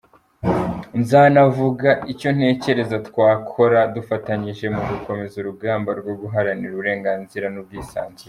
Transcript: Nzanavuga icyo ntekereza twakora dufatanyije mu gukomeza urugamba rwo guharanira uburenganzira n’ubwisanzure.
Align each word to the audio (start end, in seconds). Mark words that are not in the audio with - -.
Nzanavuga 1.01 1.89
icyo 2.11 2.29
ntekereza 2.37 2.97
twakora 3.07 3.79
dufatanyije 3.95 4.65
mu 4.75 4.81
gukomeza 4.89 5.35
urugamba 5.37 5.89
rwo 5.99 6.13
guharanira 6.21 6.73
uburenganzira 6.73 7.47
n’ubwisanzure. 7.51 8.19